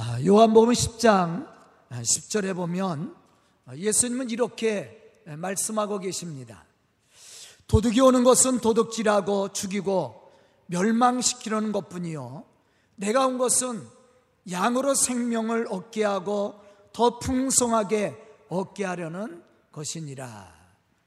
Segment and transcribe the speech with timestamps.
[0.00, 1.48] 아, 요한복음 10장
[1.90, 3.16] 10절에 보면
[3.74, 4.96] 예수님은 이렇게
[5.26, 6.64] 말씀하고 계십니다.
[7.66, 10.30] 도둑이 오는 것은 도둑질하고 죽이고
[10.66, 12.44] 멸망시키려는 것뿐이요.
[12.94, 13.84] 내가 온 것은
[14.48, 16.60] 양으로 생명을 얻게 하고
[16.92, 18.14] 더 풍성하게
[18.50, 19.42] 얻게 하려는
[19.72, 20.54] 것이니라.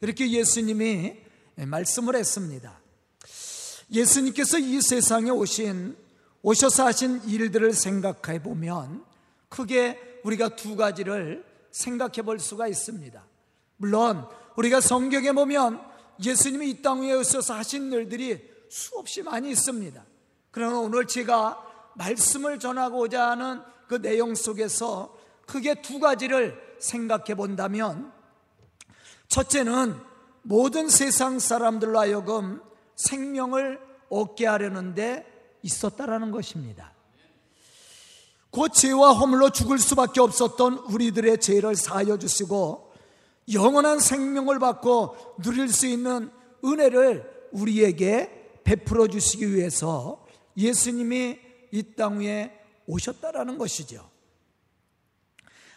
[0.01, 1.15] 이렇게 예수님이
[1.55, 2.77] 말씀을 했습니다.
[3.89, 6.10] 예수님께서 이 세상에 오신
[6.43, 9.05] 오셔서 하신 일들을 생각해 보면
[9.49, 13.23] 크게 우리가 두 가지를 생각해 볼 수가 있습니다.
[13.77, 15.81] 물론 우리가 성경에 보면
[16.23, 20.03] 예수님이 이 땅 위에 오셔서 하신 일들이 수없이 많이 있습니다.
[20.51, 28.11] 그러나 오늘 제가 말씀을 전하고자 하는 그 내용 속에서 크게 두 가지를 생각해 본다면
[29.27, 29.95] 첫째는
[30.43, 32.61] 모든 세상 사람들로 하여금
[32.95, 33.79] 생명을
[34.09, 35.30] 얻게 하려는데
[35.63, 36.93] 있었다라는 것입니다.
[38.49, 42.91] 곧 죄와 허물로 죽을 수밖에 없었던 우리들의 죄를 사하여 주시고
[43.53, 46.29] 영원한 생명을 받고 누릴 수 있는
[46.63, 50.25] 은혜를 우리에게 베풀어 주시기 위해서
[50.57, 51.39] 예수님이
[51.71, 52.51] 이 땅 위에
[52.87, 54.09] 오셨다라는 것이죠.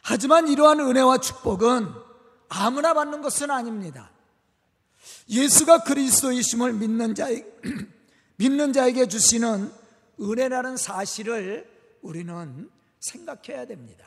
[0.03, 1.89] 하지만 이러한 은혜와 축복은
[2.49, 4.11] 아무나 받는 것은 아닙니다.
[5.29, 7.45] 예수가 그리스도이심을 믿는 자에
[8.37, 9.73] 믿는 자에게 주시는
[10.21, 11.69] 은혜라는 사실을
[12.03, 14.07] 우리는 생각해야 됩니다.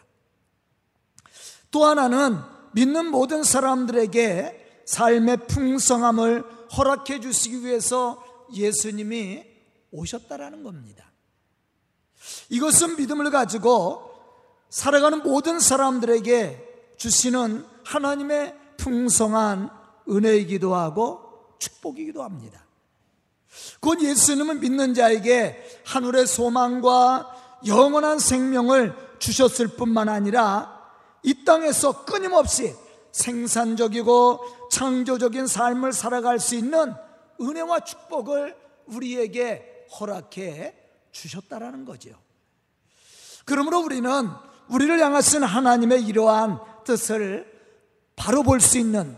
[1.72, 2.40] 또 하나는
[2.74, 6.44] 믿는 모든 사람들에게 삶의 풍성함을
[6.78, 9.46] 허락해 주시기 위해서 예수님이
[9.92, 11.12] 오셨다라는 겁니다.
[12.50, 14.12] 이것은 믿음을 가지고
[14.70, 19.70] 살아가는 모든 사람들에게 주시는 하나님의 풍성한
[20.10, 22.67] 은혜이기도 하고 축복이기도 합니다.
[23.80, 30.78] 곧 예수님은 믿는 자에게 하늘의 소망과 영원한 생명을 주셨을 뿐만 아니라
[31.24, 32.76] 이 땅에서 끊임없이
[33.12, 36.94] 생산적이고 창조적인 삶을 살아갈 수 있는
[37.42, 38.56] 은혜와 축복을
[38.88, 40.76] 우리에게 허락해
[41.12, 42.12] 주셨다라는 거죠.
[43.46, 44.30] 그러므로 우리는
[44.68, 47.52] 우리를 향하신 하나님의 이러한 뜻을
[48.16, 49.18] 바로 볼 수 있는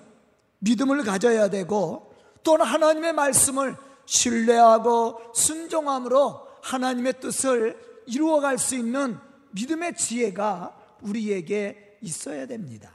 [0.59, 2.13] 믿음을 가져야 되고
[2.43, 3.75] 또는 하나님의 말씀을
[4.09, 9.19] 신뢰하고 순종함으로 하나님의 뜻을 이루어갈 수 있는
[9.51, 12.91] 믿음의 지혜가 우리에게 있어야 됩니다.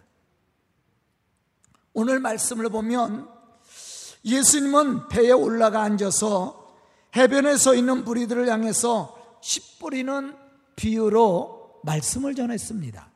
[1.92, 3.28] 오늘 말씀을 보면
[4.24, 6.74] 예수님은 배에 올라가 앉아서
[7.14, 10.36] 해변에 서 있는 무리들을 향해서 씨 뿌리는
[10.74, 13.08] 비유로 말씀을 전했습니다.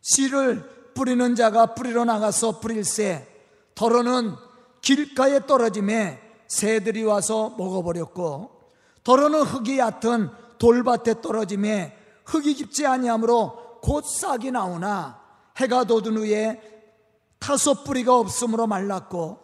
[0.00, 3.28] 씨를 뿌리는 자가 뿌리러 나가서 뿌릴새
[3.76, 4.34] 더러는
[4.86, 8.52] 길가에 떨어짐에 새들이 와서 먹어버렸고
[9.02, 15.20] 더러는 흙이 얕은 돌밭에 떨어짐에 흙이 깊지 아니하므로 곧 싹이 나오나
[15.56, 16.60] 해가 돋은 후에
[17.40, 19.40] 타소 뿌리가 없으므로 말랐고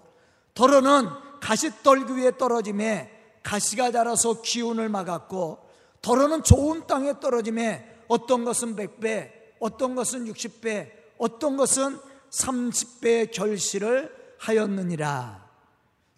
[0.54, 1.08] 더러는
[1.40, 3.10] 가시떨기 위에 떨어짐에
[3.42, 5.58] 가시가 자라서 기운을 막았고
[6.02, 11.98] 더러는 좋은 땅에 떨어짐에 어떤 것은 100배 어떤 것은 60배 어떤 것은
[12.30, 15.50] 30배의 결실을 하였느니라.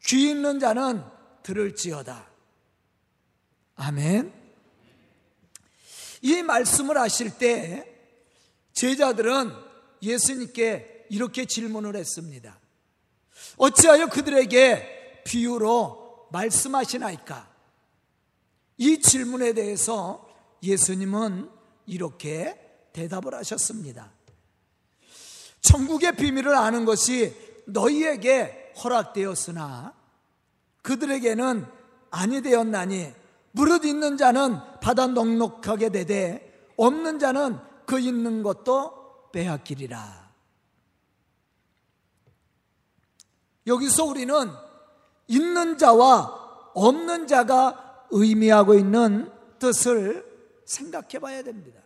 [0.06, 1.04] 귀 있는 자는
[1.42, 2.30] 들을지어다.
[3.76, 4.32] 아멘.
[6.22, 7.86] 이 말씀을 하실 때
[8.72, 9.52] 제자들은
[10.02, 12.58] 예수님께 이렇게 질문을 했습니다.
[13.58, 17.52] 어찌하여 그들에게 비유로 말씀하시나이까?
[18.78, 20.26] 이 질문에 대해서
[20.62, 21.50] 예수님은
[21.86, 22.58] 이렇게
[22.94, 24.12] 대답을 하셨습니다.
[25.60, 29.94] 천국의 비밀을 아는 것이 너희에게 허락되었으나
[30.82, 31.66] 그들에게는
[32.10, 33.12] 아니 되었나니
[33.52, 40.30] 무릇 있는 자는 바다 넉넉하게 되되 없는 자는 그 있는 것도 빼앗기리라.
[43.66, 44.34] 여기서 우리는
[45.28, 50.24] 있는 자와 없는 자가 의미하고 있는 뜻을
[50.64, 51.80] 생각해 봐야 됩니다.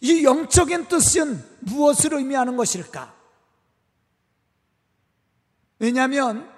[0.00, 3.19] 이 영적인 뜻은 무엇을 의미하는 것일까?
[5.80, 6.48] 왜냐하면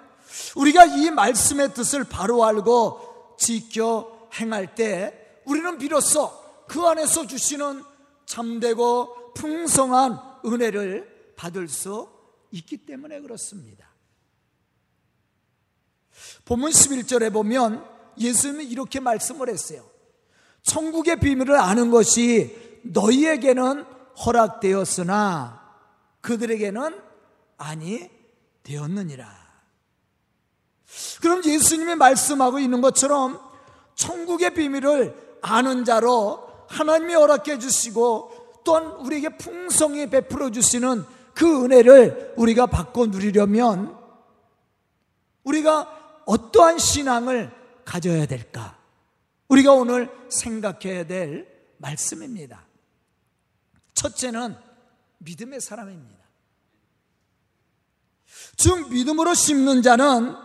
[0.55, 6.31] 우리가 이 말씀의 뜻을 바로 알고 지켜 행할 때 우리는 비로소
[6.67, 7.83] 그 안에서 주시는
[8.25, 12.09] 참되고 풍성한 은혜를 받을 수
[12.51, 13.87] 있기 때문에 그렇습니다.
[16.45, 17.85] 본문 11절에 보면
[18.17, 19.83] 예수님이 이렇게 말씀을 했어요.
[20.63, 23.83] 천국의 비밀을 아는 것이 너희에게는
[24.25, 25.63] 허락되었으나
[26.21, 26.99] 그들에게는
[27.57, 28.09] 아니
[28.63, 29.43] 되었느니라.
[31.21, 33.39] 그럼 예수님이 말씀하고 있는 것처럼
[33.95, 42.67] 천국의 비밀을 아는 자로 하나님이 허락해 주시고 또한 우리에게 풍성히 베풀어 주시는 그 은혜를 우리가
[42.67, 43.97] 받고 누리려면
[45.43, 47.51] 우리가 어떠한 신앙을
[47.83, 48.77] 가져야 될까?
[49.49, 52.65] 우리가 오늘 생각해야 될 말씀입니다.
[53.93, 54.55] 첫째는
[55.19, 56.22] 믿음의 사람입니다.
[58.55, 60.35] 즉, 믿음으로 심는 자는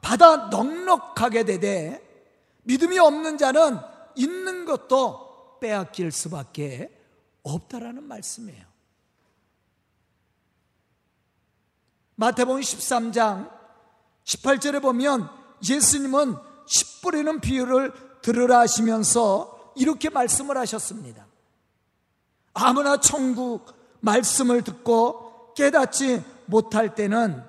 [0.00, 2.10] 받아 넉넉하게 되되,
[2.62, 3.78] 믿음이 없는 자는
[4.16, 6.90] 있는 것도 빼앗길 수밖에
[7.42, 8.70] 없다라는 말씀이에요.
[12.16, 13.50] 마태복음 13장
[14.24, 15.30] 18절에 보면
[15.68, 16.36] 예수님은
[16.66, 17.92] 10뿌리는 비유를
[18.22, 21.26] 들으라 하시면서 이렇게 말씀을 하셨습니다.
[22.52, 27.42] 아무나 천국 말씀을 듣고 깨닫지 못할 때는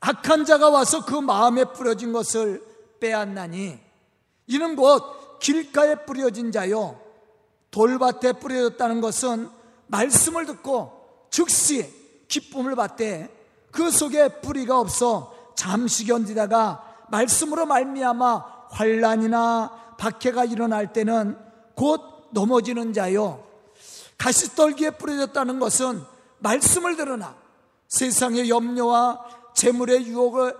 [0.00, 2.62] 악한 자가 와서 그 마음에 뿌려진 것을
[3.00, 3.78] 빼앗나니
[4.46, 7.00] 이는 곧 길가에 뿌려진 자요
[7.70, 9.48] 돌밭에 뿌려졌다는 것은
[9.86, 11.92] 말씀을 듣고 즉시
[12.28, 13.28] 기쁨을 받되
[13.70, 21.38] 그 속에 뿌리가 없어 잠시 견디다가 말씀으로 말미암아 환란이나 박해가 일어날 때는
[21.74, 23.44] 곧 넘어지는 자요.
[24.18, 26.02] 가시떨기에 뿌려졌다는 것은
[26.38, 27.36] 말씀을 들으나
[27.88, 30.56] 세상의 염려와 재물의 유혹을,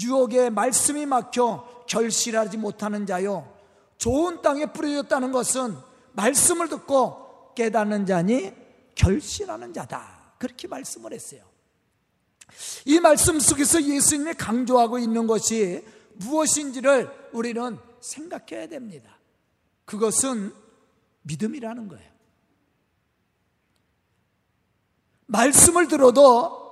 [0.00, 3.52] 유혹에 말씀이 막혀 결실하지 못하는 자요
[3.98, 5.76] 좋은 땅에 뿌려졌다는 것은
[6.12, 8.52] 말씀을 듣고 깨닫는 자니
[8.94, 11.44] 결실하는 자다 그렇게 말씀을 했어요
[12.84, 15.84] 이 말씀 속에서 예수님이 강조하고 있는 것이
[16.14, 19.18] 무엇인지를 우리는 생각해야 됩니다.
[19.84, 20.52] 그것은
[21.22, 22.13] 믿음이라는 거예요.
[25.34, 26.62] 말씀을 들어도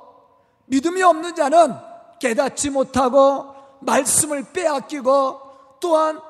[0.67, 1.75] 믿음이 없는 자는
[2.21, 6.21] 깨닫지 못하고 말씀을 빼앗기고 또한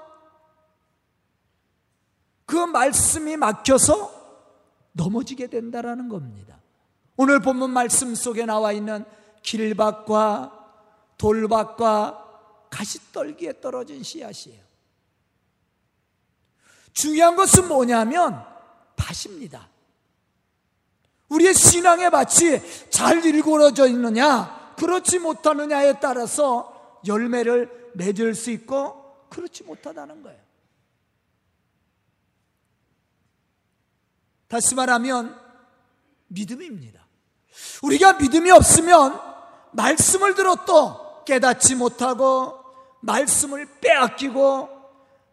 [2.47, 4.23] 그 말씀이 막혀서
[4.93, 6.59] 넘어지게 된다라는 겁니다.
[7.17, 9.05] 오늘 본문 말씀 속에 나와 있는
[9.43, 10.59] 길밭과
[11.19, 14.63] 돌밭과 가시떨기에 떨어진 씨앗이에요.
[16.95, 18.43] 중요한 것은 뭐냐면
[18.97, 19.72] 밭입니다.
[21.33, 30.23] 우리의 신앙의 밭이 잘 일구어져 있느냐, 그렇지 못하느냐에 따라서 열매를 맺을 수 있고 그렇지 못하다는
[30.23, 30.41] 거예요.
[34.49, 35.41] 다시 말하면
[36.29, 37.01] 믿음입니다.
[37.83, 39.19] 우리가 믿음이 없으면
[39.73, 42.59] 말씀을 들었도 깨닫지 못하고
[43.01, 44.69] 말씀을 빼앗기고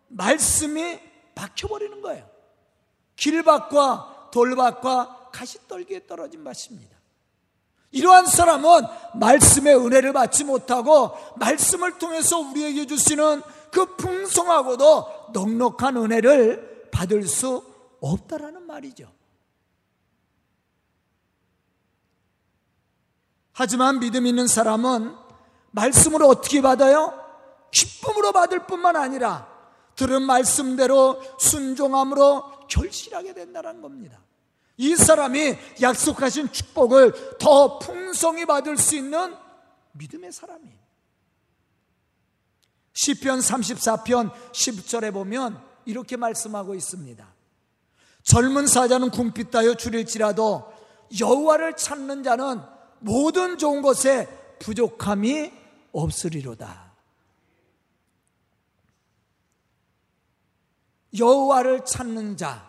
[0.07, 0.99] 말씀이
[1.35, 2.25] 박혀버리는 거예요.
[3.17, 6.97] 길밭과 돌밭과 가시떨기에 떨어진 밭입니다.
[7.91, 8.81] 이러한 사람은
[9.15, 13.41] 말씀의 은혜를 받지 못하고 말씀을 통해서 우리에게 주시는
[13.71, 17.63] 그 풍성하고도 넉넉한 은혜를 받을 수
[18.01, 19.11] 없다라는 말이죠.
[23.53, 25.15] 하지만 믿음 있는 사람은
[25.71, 27.13] 말씀을 어떻게 받아요?
[27.71, 29.47] 기쁨으로 받을 뿐만 아니라
[29.95, 34.19] 들은 말씀대로 순종함으로 결실하게 된다는 겁니다.
[34.79, 39.35] 이 사람이 약속하신 축복을 더 풍성히 받을 수 있는
[39.91, 40.79] 믿음의 사람이에요.
[42.93, 47.27] 시편 34편 10절에 보면 이렇게 말씀하고 있습니다.
[48.23, 50.71] 젊은 사자는 궁핍 따여 줄일지라도
[51.19, 52.61] 여호와를 찾는 자는
[52.99, 54.27] 모든 좋은 것에
[54.59, 55.51] 부족함이
[55.91, 56.93] 없으리로다.
[61.17, 62.68] 여호와를 찾는 자.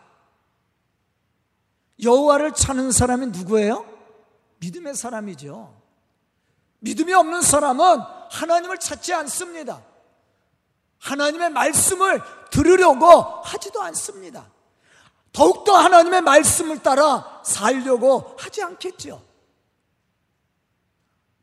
[2.03, 3.87] 여호와를 찾는 사람이 누구예요?
[4.59, 5.75] 믿음의 사람이죠.
[6.81, 9.83] 믿음이 없는 사람은 하나님을 찾지 않습니다.
[10.99, 13.07] 하나님의 말씀을 들으려고
[13.43, 14.51] 하지도 않습니다.
[15.33, 19.23] 더욱더 하나님의 말씀을 따라 살려고 하지 않겠죠.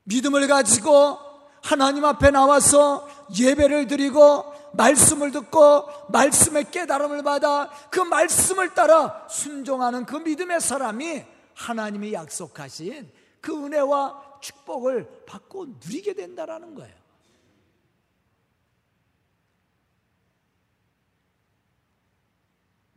[0.04, 1.20] 믿음을 가지고
[1.64, 10.18] 하나님 앞에 나와서 예배를 드리고 말씀을 듣고 말씀의 깨달음을 받아 그 말씀을 따라 순종하는 그
[10.18, 16.96] 믿음의 사람이 하나님이 약속하신 그 은혜와 축복을 받고 누리게 된다라는 거예요.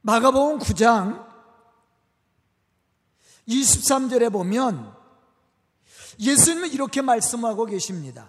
[0.03, 1.29] 마가복음 9장
[3.49, 4.97] 23절에 보면
[6.19, 8.29] 예수님은 이렇게 말씀하고 계십니다.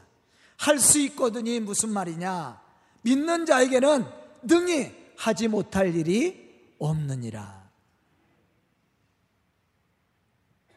[0.57, 2.62] 할 수 있거든이 무슨 말이냐?
[3.01, 4.05] 믿는 자에게는
[4.43, 7.70] 능히 하지 못할 일이 없느니라.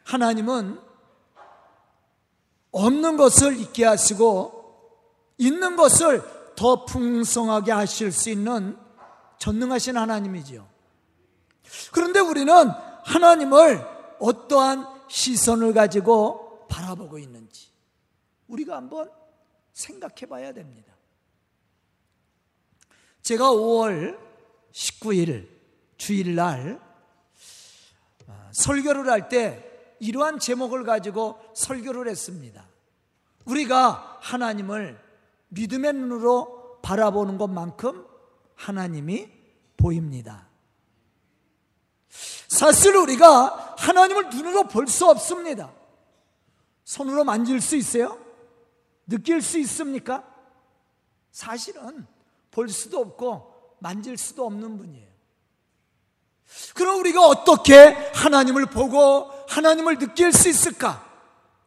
[0.04, 0.78] 하나님은
[2.70, 4.64] 없는 것을 있게 하시고
[5.38, 6.22] 있는 것을
[6.56, 8.78] 더 풍성하게 하실 수 있는
[9.38, 10.68] 전능하신 하나님이지요.
[11.92, 12.52] 그런데 우리는
[13.04, 13.84] 하나님을
[14.20, 17.70] 어떠한 시선을 가지고 바라보고 있는지
[18.48, 19.10] 우리가 한번
[19.72, 20.93] 생각해 봐야 됩니다.
[23.24, 24.18] 제가 5월
[24.72, 25.48] 19일
[25.96, 26.78] 주일날
[28.28, 32.68] 아, 설교를 할 때 이러한 제목을 가지고 설교를 했습니다.
[33.46, 35.00] 우리가 하나님을
[35.48, 38.06] 믿음의 눈으로 바라보는 것만큼
[38.56, 39.30] 하나님이
[39.78, 40.48] 보입니다.
[42.48, 45.72] 사실 우리가 하나님을 눈으로 볼 수 없습니다.
[46.84, 48.18] 손으로 만질 수 있어요?
[49.06, 50.22] 느낄 수 있습니까?
[51.30, 52.06] 사실은
[52.54, 55.12] 볼 수도 없고 만질 수도 없는 분이에요.
[56.74, 57.74] 그럼 우리가 어떻게
[58.14, 61.04] 하나님을 보고 하나님을 느낄 수 있을까?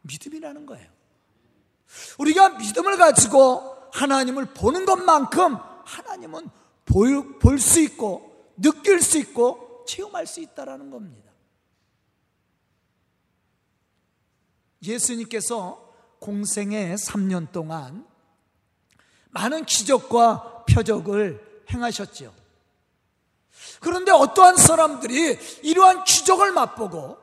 [0.00, 0.88] 믿음이라는 거예요.
[2.18, 6.48] 우리가 믿음을 가지고 하나님을 보는 것만큼 하나님은
[6.86, 11.30] 볼 수 있고 느낄 수 있고 체험할 수 있다라는 겁니다.
[14.82, 18.06] 예수님께서 공생의 3년 동안
[19.30, 22.34] 많은 기적과 표적을 행하셨지요.
[23.80, 27.18] 그런데 어떠한 사람들이 이러한 기적을 맛보고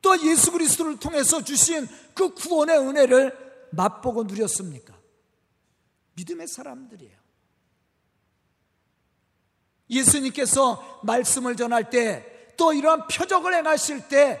[0.00, 4.94] 또 예수 그리스도를 통해서 주신 그 구원의 은혜를 맛보고 누렸습니까?
[6.14, 7.22] 믿음의 사람들이에요.
[9.88, 14.40] 예수님께서 말씀을 전할 때 또 이러한 표적을 행하실 때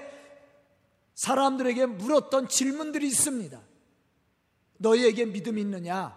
[1.14, 3.60] 사람들에게 물었던 질문들이 있습니다.
[4.78, 6.16] 너희에게 믿음 있느냐?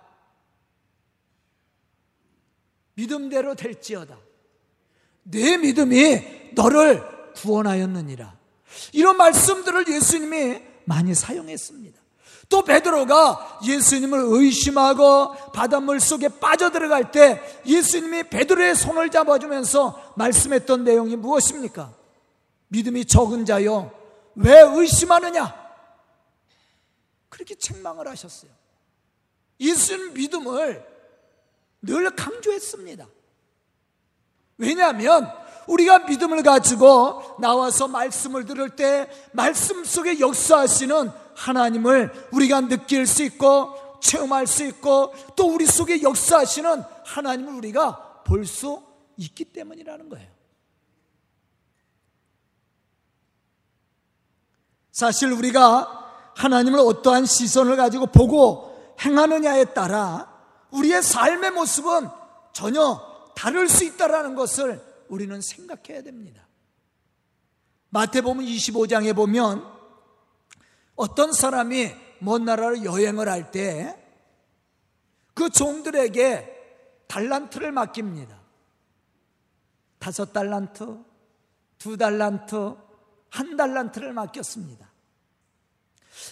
[2.96, 4.18] 믿음대로 될지어다.
[5.24, 7.04] 내 믿음이 너를
[7.36, 8.36] 구원하였느니라.
[8.94, 12.02] 이런 말씀들을 예수님이 많이 사용했습니다.
[12.48, 21.94] 또 베드로가 예수님을 의심하고 바닷물 속에 빠져들어갈 때 예수님이 베드로의 손을 잡아주면서 말씀했던 내용이 무엇입니까?
[22.68, 23.92] 믿음이 적은 자요.
[24.36, 25.66] 왜 의심하느냐?
[27.30, 28.52] 그렇게 책망을 하셨어요.
[29.60, 30.95] 예수님 믿음을
[31.86, 33.08] 늘 강조했습니다.
[34.58, 35.32] 왜냐하면
[35.68, 44.00] 우리가 믿음을 가지고 나와서 말씀을 들을 때 말씀 속에 역사하시는 하나님을 우리가 느낄 수 있고
[44.00, 48.82] 체험할 수 있고 또 우리 속에 역사하시는 하나님을 우리가 볼 수
[49.18, 50.30] 있기 때문이라는 거예요.
[54.92, 60.35] 사실 우리가 하나님을 어떠한 시선을 가지고 보고 행하느냐에 따라
[60.76, 62.10] 우리의 삶의 모습은
[62.54, 66.48] 전혀 다를 수 있다는 것을 우리는 생각해야 됩니다.
[67.90, 69.64] 마태복음 25장에 보면
[70.96, 74.06] 어떤 사람이 먼 나라로 여행을 할 때
[75.36, 78.40] 그 종들에게 달란트를 맡깁니다.
[80.00, 80.98] 다섯 달란트,
[81.78, 82.76] 두 달란트,
[83.30, 84.90] 한 달란트를 맡겼습니다.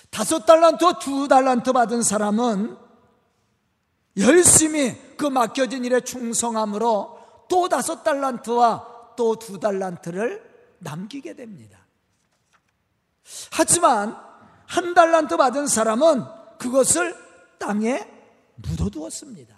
[0.10, 2.78] 다섯 달란트, 두 달란트 받은 사람은
[4.18, 11.80] 열심히 그 맡겨진 일에 충성함으로 또 다섯 달란트와 또 두 달란트를 남기게 됩니다.
[13.52, 14.18] 하지만
[14.66, 16.24] 한 달란트 받은 사람은
[16.58, 17.16] 그것을
[17.58, 18.08] 땅에
[18.56, 19.56] 묻어두었습니다.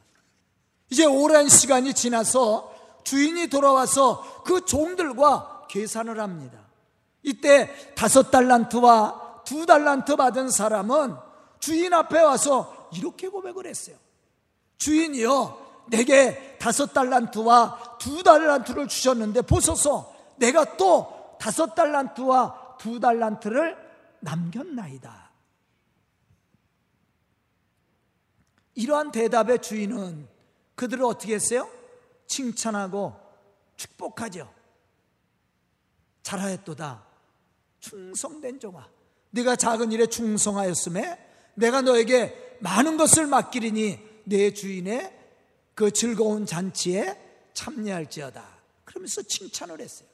[0.89, 6.59] 이제 오랜 시간이 지나서 주인이 돌아와서 그 종들과 계산을 합니다.
[7.23, 11.15] 이때 다섯 달란트와 두 달란트 받은 사람은
[11.59, 13.95] 주인 앞에 와서 이렇게 고백을 했어요.
[14.77, 23.77] 주인이요, 내게 다섯 달란트와 두 달란트를 주셨는데 보소서 내가 또 다섯 달란트와 두 달란트를
[24.19, 25.31] 남겼나이다.
[28.75, 30.27] 이러한 대답의 주인은
[30.75, 31.69] 그들을 어떻게 했어요?
[32.27, 33.15] 칭찬하고
[33.77, 34.53] 축복하죠.
[36.23, 37.05] 잘하였도다.
[37.79, 38.89] 충성된 종아.
[39.29, 45.13] 네가 작은 일에 충성하였음에 내가 너에게 많은 것을 맡기리니 내 주인의
[45.73, 48.43] 그 즐거운 잔치에 참여할지어다.
[48.83, 50.07] 그러면서 칭찬을 했어요.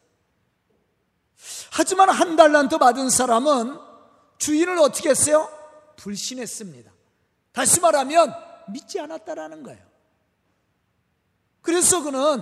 [1.71, 3.79] 하지만 한 달란트 받은 사람은
[4.37, 5.49] 주인을 어떻게 했어요?
[5.97, 6.91] 불신했습니다.
[7.51, 8.33] 다시 말하면
[8.69, 9.81] 믿지 않았다라는 거예요.
[11.61, 12.41] 그래서 그는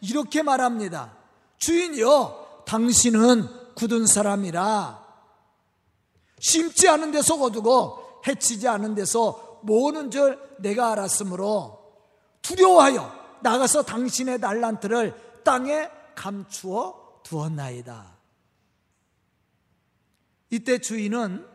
[0.00, 1.16] 이렇게 말합니다.
[1.58, 5.06] 주인이요, 당신은 굳은 사람이라
[6.40, 11.78] 심지 않은 데서 거두고 해치지 않은 데서 모으는 줄 내가 알았으므로
[12.42, 13.12] 두려워하여
[13.42, 18.16] 나가서 당신의 달란트를 땅에 감추어 두었나이다.
[20.50, 21.46] 이때 주인은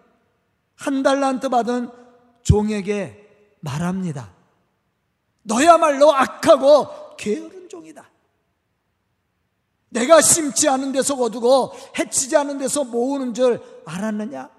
[0.75, 1.89] 한 달란트 받은
[2.43, 4.31] 종에게 말합니다.
[5.43, 8.10] 너야말로 악하고 게으른 종이다.
[9.89, 14.50] 내가 심지 않은 데서 거두고 해치지 않은 데서 모으는 줄 알았느냐?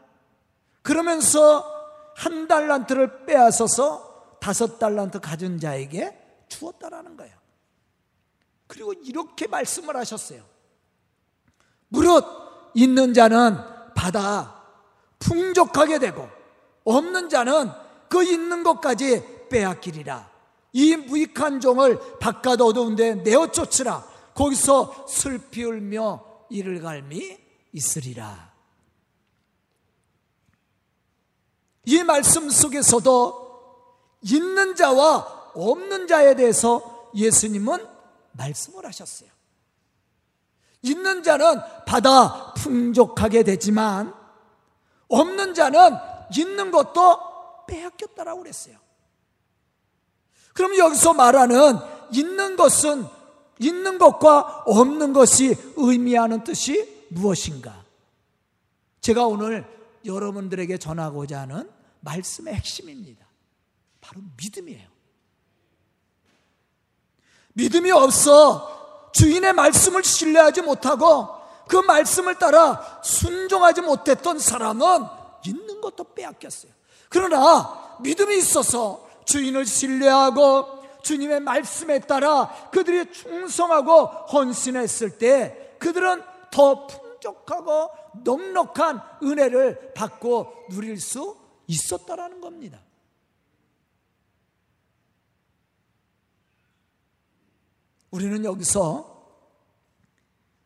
[0.82, 1.73] 그러면서
[2.14, 7.34] 한 달란트를 빼앗아서 다섯 달란트 가진 자에게 주었다라는 거예요.
[8.66, 10.42] 그리고 이렇게 말씀을 하셨어요.
[11.88, 12.24] 무릇
[12.74, 13.56] 있는 자는
[13.94, 14.62] 받아
[15.18, 16.28] 풍족하게 되고
[16.84, 17.70] 없는 자는
[18.08, 20.30] 그 있는 것까지 빼앗기리라.
[20.72, 24.04] 이 무익한 종을 바깥 어두운데 내어 쫓으라.
[24.34, 27.38] 거기서 슬피 울며 이를 갈미
[27.72, 28.53] 있으리라.
[31.86, 33.44] 이 말씀 속에서도
[34.22, 37.86] 있는 자와 없는 자에 대해서 예수님은
[38.32, 39.28] 말씀을 하셨어요.
[40.82, 44.12] 있는 자는 받아 풍족하게 되지만
[45.08, 45.96] 없는 자는
[46.36, 48.76] 있는 것도 빼앗겼다라고 그랬어요.
[50.52, 51.78] 그럼 여기서 말하는
[52.12, 53.06] 있는 것은
[53.58, 57.84] 있는 것과 없는 것이 의미하는 뜻이 무엇인가?
[59.00, 59.64] 제가 오늘
[60.04, 61.70] 여러분들에게 전하고자 하는
[62.00, 63.26] 말씀의 핵심입니다.
[64.00, 64.88] 바로 믿음이에요.
[67.54, 71.28] 믿음이 없어 주인의 말씀을 신뢰하지 못하고
[71.68, 75.06] 그 말씀을 따라 순종하지 못했던 사람은
[75.46, 76.72] 있는 것도 빼앗겼어요.
[77.08, 86.86] 그러나 믿음이 있어서 주인을 신뢰하고 주님의 말씀에 따라 그들이 충성하고 헌신했을 때 그들은 더
[87.24, 87.90] 풍족하고
[88.22, 92.78] 넉넉한 은혜를 받고 누릴 수 있었다라는 겁니다.
[98.10, 99.12] 우리는 여기서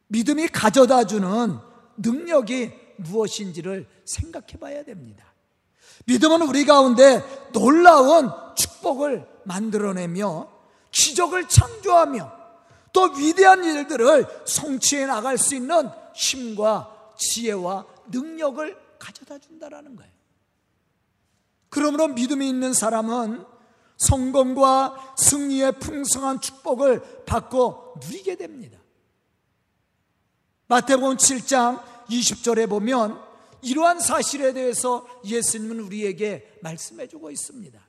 [0.08, 1.58] 믿음이 가져다 주는
[1.96, 5.24] 능력이 무엇인지를 생각해 봐야 됩니다.
[6.06, 7.22] 믿음은 우리 가운데
[7.52, 10.48] 놀라운 축복을 만들어내며
[10.90, 12.37] 기적을 창조하며
[12.92, 20.12] 또 위대한 일들을 성취해 나갈 수 있는 힘과 지혜와 능력을 가져다 준다라는 거예요.
[21.68, 23.44] 그러므로 믿음이 있는 사람은
[23.98, 28.78] 성공과 승리의 풍성한 축복을 받고 누리게 됩니다.
[30.68, 33.20] 마태복음 7장 20절에 보면
[33.62, 37.80] 이러한 사실에 대해서 예수님은 우리에게 말씀해 주고 있습니다.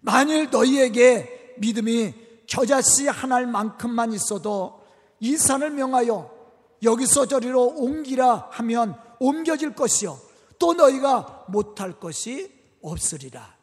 [0.00, 4.84] 만일 너희에게 믿음이 겨자씨 하나일 만큼만 있어도
[5.20, 6.34] 이 산을 명하여
[6.82, 10.18] 여기서 저리로 옮기라 하면 옮겨질 것이요.
[10.58, 13.56] 또 너희가 못할 것이 없으리라.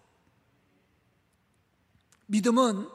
[2.27, 2.87] 믿음은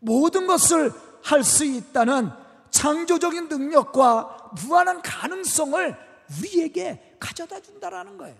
[0.00, 2.30] 모든 것을 할 수 있다는
[2.70, 5.96] 창조적인 능력과 무한한 가능성을
[6.38, 8.36] 우리에게 가져다 준다라는 거예요.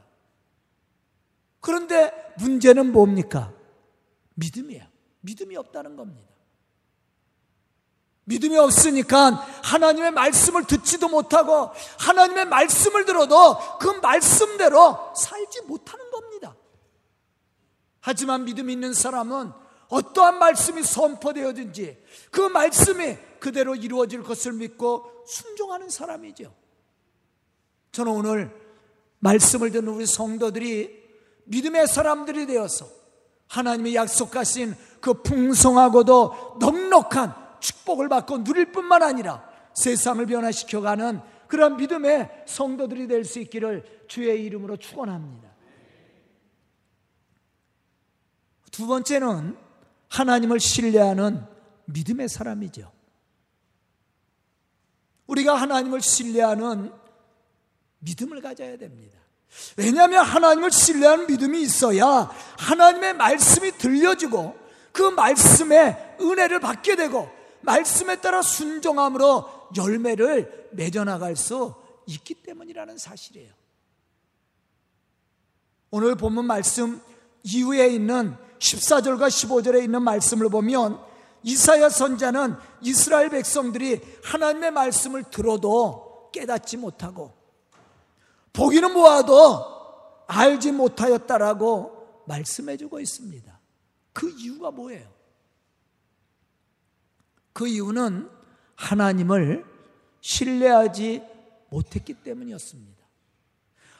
[1.60, 3.52] 그런데 문제는 뭡니까?
[4.34, 4.86] 믿음이에요.
[5.20, 6.28] 믿음이 없다는 겁니다.
[8.28, 9.30] 믿음이 없으니까
[9.64, 16.54] 하나님의 말씀을 듣지도 못하고 하나님의 말씀을 들어도 그 말씀대로 살지 못하는 겁니다.
[18.00, 19.50] 하지만 믿음 있는 사람은
[19.88, 26.52] 어떠한 말씀이 선포되어든지 그 말씀이 그대로 이루어질 것을 믿고 순종하는 사람이죠.
[27.92, 28.54] 저는 오늘
[29.20, 31.08] 말씀을 듣는 우리 성도들이
[31.44, 32.86] 믿음의 사람들이 되어서
[33.46, 43.08] 하나님의 약속하신 그 풍성하고도 넉넉한 축복을 받고 누릴 뿐만 아니라 세상을 변화시켜가는 그런 믿음의 성도들이
[43.08, 45.48] 될 수 있기를 주의 이름으로 축원합니다.
[48.70, 49.56] 두 번째는
[50.08, 51.44] 하나님을 신뢰하는
[51.86, 52.92] 믿음의 사람이죠.
[55.26, 56.92] 우리가 하나님을 신뢰하는
[57.98, 59.18] 믿음을 가져야 됩니다.
[59.76, 64.56] 왜냐하면 하나님을 신뢰하는 믿음이 있어야 하나님의 말씀이 들려지고
[64.92, 71.74] 그 말씀에 은혜를 받게 되고 말씀에 따라 순종함으로 열매를 맺어나갈 수
[72.06, 73.52] 있기 때문이라는 사실이에요.
[75.90, 77.00] 오늘 본문 말씀
[77.42, 81.00] 이후에 있는 14절과 15절에 있는 말씀을 보면
[81.42, 87.32] 이사야 선자는 이스라엘 백성들이 하나님의 말씀을 들어도 깨닫지 못하고
[88.52, 93.58] 보기는 보아도 알지 못하였다라고 말씀해 주고 있습니다.
[94.12, 95.17] 그 이유가 뭐예요?
[97.58, 98.30] 그 이유는
[98.76, 99.64] 하나님을
[100.20, 101.24] 신뢰하지
[101.70, 103.04] 못했기 때문이었습니다.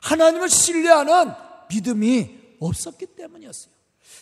[0.01, 1.33] 하나님을 신뢰하는
[1.69, 3.75] 믿음이 없었기 때문이었어요.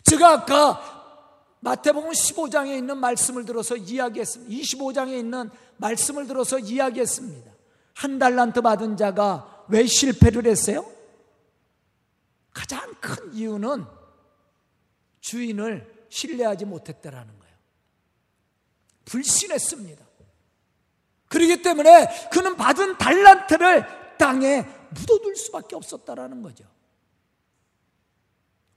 [0.05, 1.27] 제가 아까
[1.61, 4.51] 마태복음 15장에 있는 말씀을 들어서 이야기했습니다.
[4.51, 7.53] 25장에 있는 말씀을 들어서 이야기했습니다.
[7.93, 10.91] 한 달란트 받은 자가 왜 실패를 했어요?
[12.55, 13.85] 가장 큰 이유는
[15.21, 17.46] 주인을 신뢰하지 못했다라는 거예요.
[19.07, 20.05] 불신했습니다.
[21.29, 26.65] 그렇기 때문에 그는 받은 달란트를 땅에 묻어둘 수밖에 없었다라는 거죠.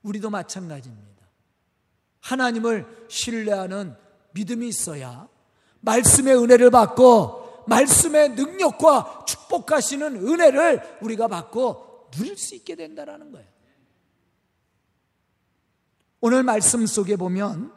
[0.04, 1.26] 우리도 마찬가지입니다.
[2.22, 3.96] 하나님을 신뢰하는
[4.32, 5.28] 믿음이 있어야
[5.82, 13.48] 말씀의 은혜를 받고 말씀의 능력과 축복하시는 은혜를 우리가 받고 누릴 수 있게 된다는 거예요.
[16.22, 17.74] 오늘 말씀 속에 보면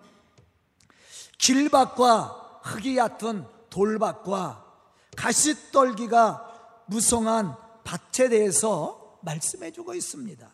[1.39, 4.65] 길밭과 흙이 얕은 돌밭과
[5.17, 10.51] 가시떨기가 무성한 밭에 대해서 말씀해 주고 있습니다.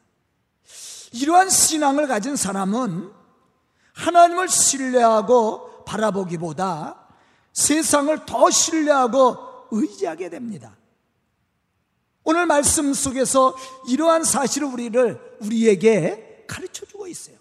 [1.13, 3.13] 이러한 신앙을 가진 사람은
[3.95, 7.09] 하나님을 신뢰하고 바라보기보다
[7.53, 10.77] 세상을 더 신뢰하고 의지하게 됩니다.
[12.25, 13.57] 오늘 말씀 속에서
[13.89, 17.37] 이러한 사실을 우리를 우리에게 가르쳐 주고 있어요.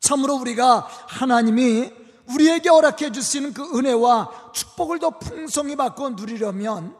[0.00, 1.92] 참으로 우리가 하나님이
[2.28, 6.94] 우리에게 허락해 주시는 그 은혜와 축복을 더 풍성히 받고 누리려면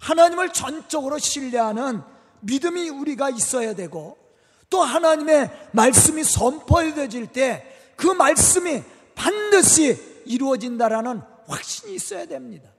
[0.00, 2.02] 하나님을 전적으로 신뢰하는
[2.40, 4.18] 믿음이 우리가 있어야 되고
[4.70, 8.82] 또 하나님의 말씀이 선포해질 때 그 말씀이
[9.14, 12.70] 반드시 이루어진다라는 확신이 있어야 됩니다.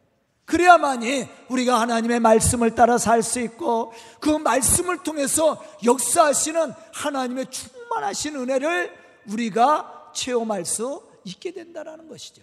[0.46, 8.94] 그래야만이 우리가 하나님의 말씀을 따라 살 수 있고 그 말씀을 통해서 역사하시는 하나님의 충만하신 은혜를
[9.32, 12.42] 우리가 체험할 수 있게 된다는 것이죠.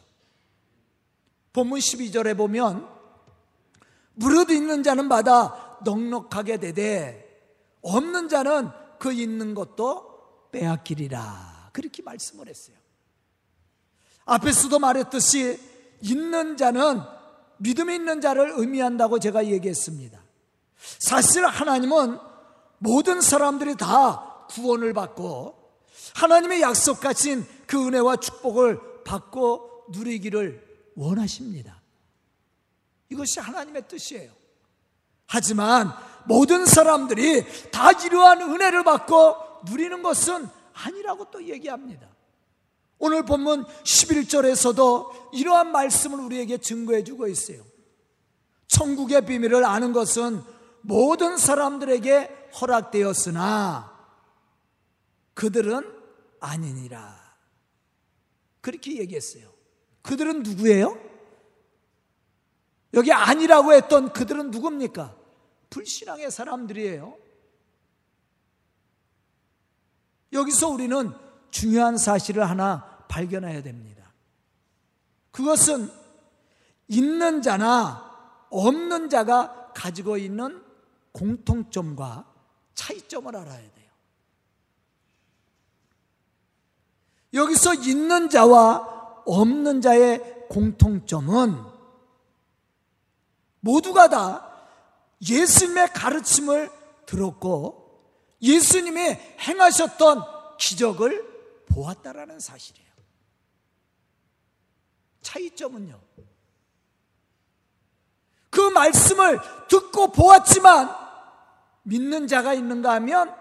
[1.52, 2.88] 본문 12절에 보면
[4.14, 7.22] 무릇 있는 자는 받아 넉넉하게 되되
[7.82, 11.70] 없는 자는 그 있는 것도 빼앗기리라.
[11.72, 12.76] 그렇게 말씀을 했어요.
[14.24, 15.58] 앞에서도 말했듯이
[16.02, 17.00] 있는 자는
[17.58, 20.20] 믿음이 있는 자를 의미한다고 제가 얘기했습니다.
[20.98, 22.18] 사실 하나님은
[22.78, 25.56] 모든 사람들이 다 구원을 받고
[26.14, 31.80] 하나님의 약속하신 그 은혜와 축복을 받고 누리기를 원하십니다.
[33.08, 34.30] 이것이 하나님의 뜻이에요.
[35.26, 35.90] 하지만
[36.26, 42.06] 모든 사람들이 다 이러한 은혜를 받고 누리는 것은 아니라고 또 얘기합니다.
[42.98, 47.64] 오늘 본문 11절에서도 이러한 말씀을 우리에게 증거해 주고 있어요.
[48.66, 50.42] 천국의 비밀을 아는 것은
[50.82, 53.90] 모든 사람들에게 허락되었으나
[55.32, 55.90] 그들은
[56.38, 57.21] 아니니라.
[58.62, 59.52] 그렇게 얘기했어요.
[60.00, 60.98] 그들은 누구예요?
[62.94, 65.16] 여기 아니라고 했던 그들은 누굽니까?
[65.68, 67.18] 불신앙의 사람들이에요.
[70.32, 71.12] 여기서 우리는
[71.50, 74.12] 중요한 사실을 하나 발견해야 됩니다.
[75.30, 75.90] 그것은
[76.88, 80.62] 있는 자나 없는 자가 가지고 있는
[81.12, 82.30] 공통점과
[82.74, 83.81] 차이점을 알아야 돼요.
[87.34, 90.18] 여기서 있는 자와 없는 자의
[90.48, 91.64] 공통점은
[93.60, 94.48] 모두가 다
[95.28, 96.70] 예수님의 가르침을
[97.06, 97.82] 들었고
[98.42, 100.22] 예수님이 행하셨던
[100.58, 102.92] 기적을 보았다라는 사실이에요.
[105.22, 106.00] 차이점은요.
[108.50, 110.94] 그 말씀을 듣고 보았지만
[111.84, 113.34] 믿는 자가 있는가 하면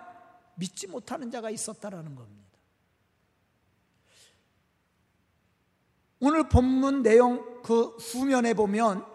[0.55, 2.40] 믿지 못하는 자가 있었다라는 겁니다.
[6.21, 9.05] 오늘 본문 내용 그 후면에 보면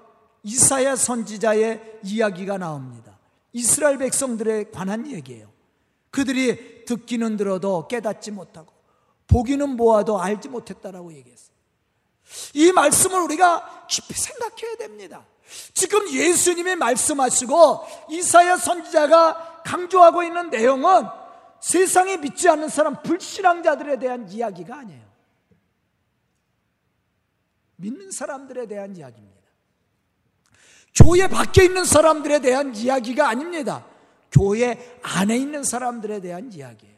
[0.43, 3.19] 이사야 선지자의 이야기가 나옵니다.
[3.53, 5.51] 이스라엘 백성들에 관한 얘기예요.
[6.11, 8.73] 그들이 듣기는 들어도 깨닫지 못하고
[9.29, 11.57] 보기는 보아도 알지 못했다라고 얘기했어요.
[12.55, 15.25] 이 말씀을 우리가 깊이 생각해야 됩니다.
[15.75, 21.07] 지금 예수님이 말씀하시고 이사야 선지자가 강조하고 있는 내용은
[21.61, 25.06] 세상에 믿지 않는 사람 불신앙자들에 대한 이야기가 아니에요.
[27.77, 29.37] 믿는 사람들에 대한 이야기입니다.
[30.95, 33.85] 교회 밖에 있는 사람들에 대한 이야기가 아닙니다.
[34.33, 36.97] 교회 안에 있는 사람들에 대한 이야기예요.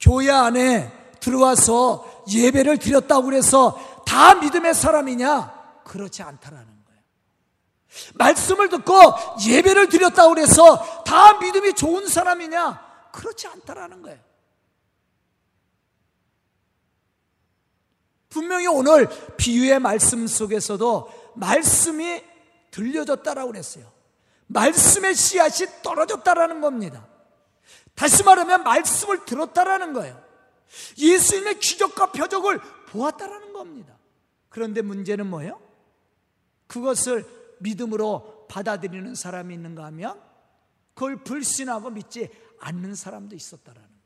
[0.00, 0.90] 교회 안에
[1.20, 5.82] 들어와서 예배를 드렸다고 그래서 다 믿음의 사람이냐?
[5.84, 7.02] 그렇지 않다라는 거예요.
[8.14, 8.94] 말씀을 듣고
[9.46, 12.91] 예배를 드렸다고 그래서 다 믿음이 좋은 사람이냐?
[13.12, 14.18] 그렇지 않다라는 거예요.
[18.28, 22.24] 분명히 오늘 비유의 말씀 속에서도 말씀이
[22.70, 23.92] 들려졌다라고 그랬어요.
[24.46, 27.06] 말씀의 씨앗이 떨어졌다라는 겁니다.
[27.94, 30.22] 다시 말하면 말씀을 들었다라는 거예요.
[30.98, 33.98] 예수님의 기적과 표적을 보았다라는 겁니다.
[34.48, 35.60] 그런데 문제는 뭐예요?
[36.66, 37.26] 그것을
[37.60, 40.20] 믿음으로 받아들이는 사람이 있는가 하면
[40.94, 42.30] 그걸 불신하고 믿지
[42.62, 44.02] 않는 사람도 있었다라는 거예요.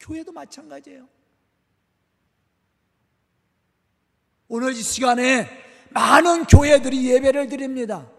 [0.00, 1.08] 교회도 마찬가지예요.
[4.48, 5.48] 오늘 이 시간에
[5.90, 8.10] 많은 교회들이 예배를 드립니다.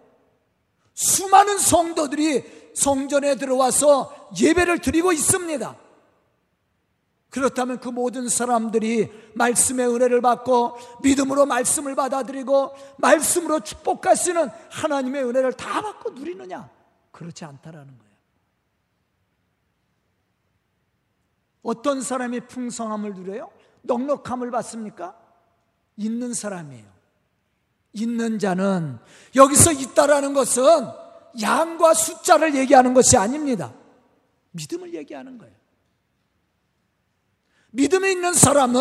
[0.94, 5.78] 수많은 성도들이 성전에 들어와서 예배를 드리고 있습니다.
[7.30, 15.82] 그렇다면 그 모든 사람들이 말씀의 은혜를 받고 믿음으로 말씀을 받아들이고 말씀으로 축복하시는 하나님의 은혜를 다
[15.82, 16.70] 받고 누리느냐?
[17.12, 18.13] 그렇지 않다라는 거예요.
[21.64, 23.50] 어떤 사람이 풍성함을 누려요?
[23.82, 25.18] 넉넉함을 받습니까?
[25.98, 26.86] 있는 사람이에요.
[27.94, 29.00] 있는 자는
[29.36, 30.64] 여기서 있다라는 것은
[31.42, 33.74] 양과 숫자를 얘기하는 것이 아닙니다.
[34.52, 35.54] 믿음을 얘기하는 거예요.
[37.72, 38.80] 믿음이 있는 사람은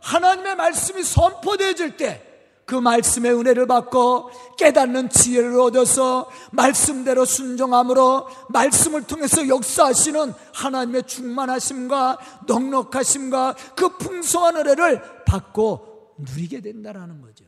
[0.00, 2.27] 하나님의 말씀이 선포되어질 때
[2.68, 13.54] 그 말씀의 은혜를 받고 깨닫는 지혜를 얻어서 말씀대로 순종함으로 말씀을 통해서 역사하시는 하나님의 충만하심과 넉넉하심과
[13.74, 17.46] 그 풍성한 은혜를 받고 누리게 된다는 거죠.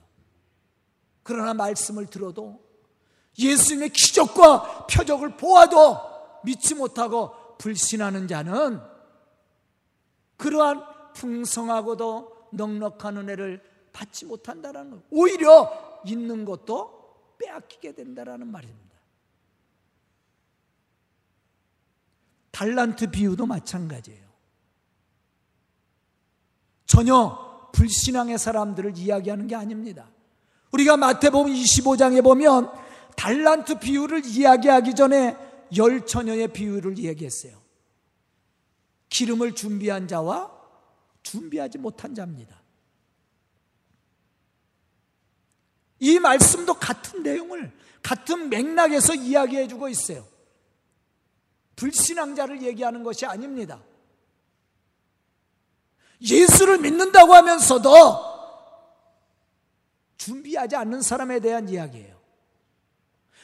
[1.23, 2.59] 그러나 말씀을 들어도
[3.39, 5.99] 예수님의 기적과 표적을 보아도
[6.45, 8.81] 믿지 못하고 불신하는 자는
[10.39, 15.03] 그러한 풍성하고도 넉넉한 은혜를 받지 못한다는 것.
[15.11, 18.91] 오히려 있는 것도 빼앗기게 된다는 말입니다.
[22.51, 24.29] 달란트 비유도 마찬가지예요.
[26.87, 30.11] 전혀 불신앙의 사람들을 이야기하는 게 아닙니다.
[30.73, 32.71] 우리가 마태복음 25장에 보면
[33.17, 35.37] 달란트 비유를 이야기하기 전에
[35.77, 37.61] 열 처녀의 비유를 이야기했어요.
[39.09, 40.51] 기름을 준비한 자와
[41.23, 42.60] 준비하지 못한 자입니다.
[46.01, 47.71] 이 말씀도 같은 내용을
[48.03, 50.27] 같은 맥락에서 이야기해 주고 있어요.
[51.77, 53.81] 불신앙자를 얘기하는 것이 아닙니다.
[56.23, 58.31] 예수를 믿는다고 하면서도
[60.17, 62.19] 준비하지 않는 사람에 대한 이야기예요.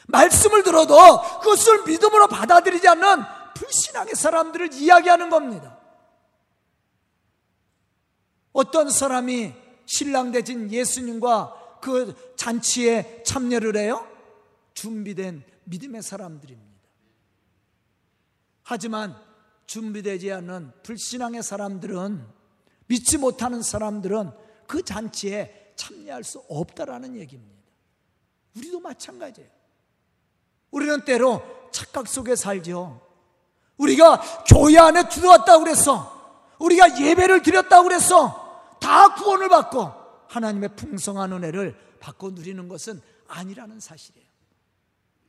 [0.09, 0.95] 말씀을 들어도
[1.40, 3.23] 그것을 믿음으로 받아들이지 않는
[3.55, 5.79] 불신앙의 사람들을 이야기하는 겁니다.
[8.53, 9.55] 어떤 사람이
[9.87, 14.06] 신랑 대진 예수님과 그 잔치에 참여를 해요?
[14.74, 16.76] 준비된 믿음의 사람들입니다.
[18.62, 19.16] 하지만
[19.66, 22.26] 준비되지 않은 불신앙의 사람들은
[22.86, 24.30] 믿지 못하는 사람들은
[24.66, 27.56] 그 잔치에 참여할 수 없다라는 얘기입니다.
[28.56, 29.50] 우리도 마찬가지예요.
[30.70, 33.00] 우리는 때로 착각 속에 살죠.
[33.76, 36.54] 우리가 교회 안에 들어왔다고 그랬어.
[36.58, 38.76] 우리가 예배를 드렸다고 그랬어.
[38.80, 44.26] 다 구원을 받고 하나님의 풍성한 은혜를 받고 누리는 것은 아니라는 사실이에요.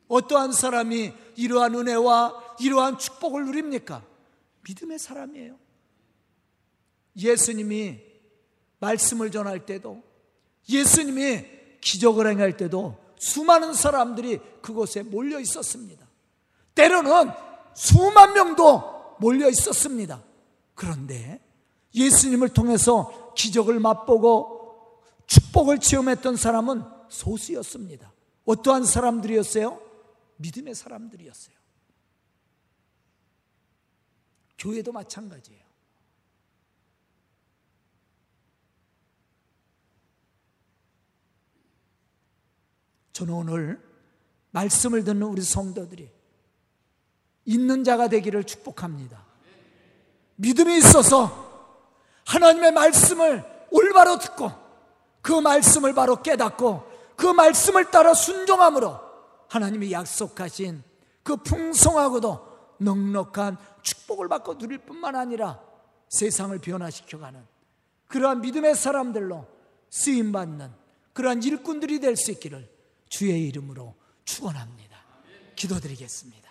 [0.07, 4.03] 어떠한 사람이 이러한 은혜와 이러한 축복을 누립니까?
[4.67, 5.57] 믿음의 사람이에요.
[7.17, 7.99] 예수님이
[8.79, 10.03] 말씀을 전할 때도
[10.69, 11.45] 예수님이
[11.81, 16.05] 기적을 행할 때도 수많은 사람들이 그곳에 몰려 있었습니다.
[16.75, 17.31] 때로는
[17.73, 20.23] 수만 명도 몰려 있었습니다.
[20.75, 21.41] 그런데
[21.95, 24.56] 예수님을 통해서 기적을 맛보고
[25.57, 28.13] 축복을 체험했던 사람은 소수였습니다.
[28.45, 29.81] 어떠한 사람들이었어요?
[30.37, 31.55] 믿음의 사람들이었어요.
[34.59, 35.65] 교회도 마찬가지예요.
[43.13, 43.83] 저는 오늘
[44.51, 46.11] 말씀을 듣는 우리 성도들이
[47.45, 49.25] 있는 자가 되기를 축복합니다.
[50.35, 51.81] 믿음이 있어서
[52.25, 54.66] 하나님의 말씀을 올바로 듣고
[55.21, 56.83] 그 말씀을 바로 깨닫고
[57.15, 58.99] 그 말씀을 따라 순종함으로
[59.49, 60.83] 하나님이 약속하신
[61.23, 62.47] 그 풍성하고도
[62.79, 65.59] 넉넉한 축복을 받고 누릴 뿐만 아니라
[66.09, 67.43] 세상을 변화시켜가는
[68.07, 69.45] 그러한 믿음의 사람들로
[69.89, 70.71] 쓰임받는
[71.13, 72.69] 그러한 일꾼들이 될 수 있기를
[73.09, 74.97] 주의 이름으로 축원합니다.
[75.55, 76.47] 기도드리겠습니다.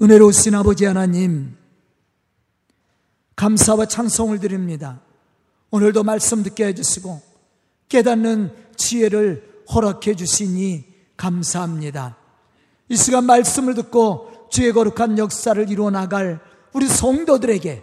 [0.00, 1.56] 은혜로우신 아버지 하나님
[3.36, 5.00] 감사와 찬송을 드립니다.
[5.74, 7.20] 오늘도 말씀 듣게 해주시고
[7.88, 10.84] 깨닫는 지혜를 허락해 주시니
[11.16, 12.16] 감사합니다.
[12.88, 16.38] 이 시간 말씀을 듣고 주의 거룩한 역사를 이루어 나갈
[16.74, 17.82] 우리 성도들에게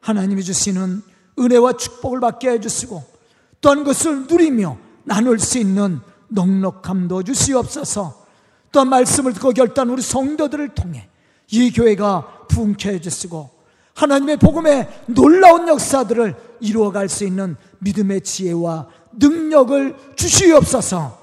[0.00, 1.00] 하나님이 주시는
[1.38, 3.04] 은혜와 축복을 받게 해주시고
[3.60, 8.26] 또한 것을 누리며 나눌 수 있는 넉넉함도 주시옵소서.
[8.72, 11.08] 또 말씀을 듣고 결단 우리 성도들을 통해
[11.52, 13.58] 이 교회가 부흥케 해주시고
[13.94, 21.18] 하나님의 복음의 놀라운 역사들을 이루어갈 수 있는 믿음의 지혜와 능력을 주시옵소서.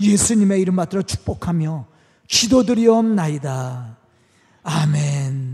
[0.00, 1.86] 예수님의 이름 받들어 축복하며
[2.28, 3.96] 기도드리옵나이다.
[4.62, 5.53] 아멘.